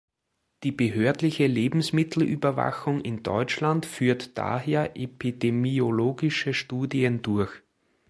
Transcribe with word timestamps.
Die 0.63 0.71
Behördliche 0.71 1.45
Lebensmittelüberwachung 1.45 3.01
in 3.01 3.21
Deutschland 3.21 3.85
führt 3.85 4.35
daher 4.35 4.95
epidemiologische 4.97 6.55
Studien 6.55 7.21
durch. 7.21 7.61